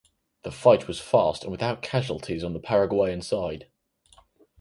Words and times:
The 0.41 0.49
fight 0.51 0.87
was 0.87 0.99
fast 0.99 1.43
and 1.43 1.51
without 1.51 1.83
casualties 1.83 2.43
on 2.43 2.53
the 2.53 2.59
Paraguayan 2.59 3.21
side. 3.21 3.67